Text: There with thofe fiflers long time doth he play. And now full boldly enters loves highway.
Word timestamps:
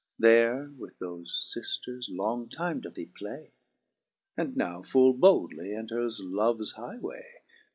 There 0.17 0.71
with 0.79 0.97
thofe 0.97 1.27
fiflers 1.29 2.07
long 2.09 2.49
time 2.49 2.81
doth 2.81 2.95
he 2.95 3.05
play. 3.05 3.51
And 4.35 4.57
now 4.57 4.81
full 4.81 5.13
boldly 5.13 5.75
enters 5.75 6.19
loves 6.23 6.71
highway. 6.71 7.43